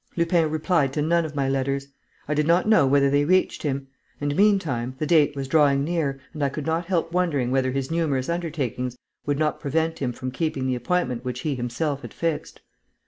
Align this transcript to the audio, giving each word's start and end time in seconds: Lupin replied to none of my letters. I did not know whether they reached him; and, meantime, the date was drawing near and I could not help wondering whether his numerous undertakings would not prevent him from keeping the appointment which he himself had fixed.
Lupin 0.15 0.49
replied 0.49 0.93
to 0.93 1.01
none 1.03 1.25
of 1.25 1.35
my 1.35 1.47
letters. 1.47 1.85
I 2.27 2.33
did 2.33 2.47
not 2.47 2.67
know 2.67 2.87
whether 2.87 3.07
they 3.07 3.23
reached 3.23 3.61
him; 3.61 3.85
and, 4.19 4.35
meantime, 4.35 4.95
the 4.97 5.05
date 5.05 5.35
was 5.35 5.47
drawing 5.47 5.83
near 5.83 6.19
and 6.33 6.43
I 6.43 6.49
could 6.49 6.65
not 6.65 6.87
help 6.87 7.11
wondering 7.11 7.51
whether 7.51 7.69
his 7.71 7.91
numerous 7.91 8.27
undertakings 8.27 8.97
would 9.27 9.37
not 9.37 9.59
prevent 9.59 9.99
him 9.99 10.11
from 10.11 10.31
keeping 10.31 10.65
the 10.65 10.73
appointment 10.73 11.23
which 11.23 11.41
he 11.41 11.53
himself 11.53 12.01
had 12.01 12.15
fixed. 12.15 12.61